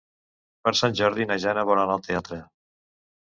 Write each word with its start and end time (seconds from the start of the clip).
Per 0.67 0.71
Sant 0.77 0.95
Jordi 0.99 1.27
na 1.31 1.37
Jana 1.45 1.67
vol 1.71 1.81
anar 1.83 1.97
al 1.99 2.05
teatre. 2.09 2.39